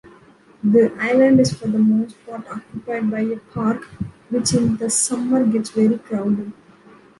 The 0.63 0.91
island 0.99 1.39
is 1.41 1.53
for 1.53 1.67
the 1.67 1.77
most 1.77 2.15
part 2.25 2.47
occupied 2.49 3.11
by 3.11 3.19
a 3.19 3.37
park 3.37 3.83
which 4.31 4.51
in 4.55 4.77
the 4.77 4.89
summer 4.89 5.45
gets 5.45 5.69
very 5.69 5.99
crowded. 5.99 6.51